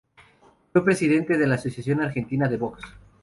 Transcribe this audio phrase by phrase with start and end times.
[0.73, 2.81] Fue presidente de la Asociación Argentina de Box.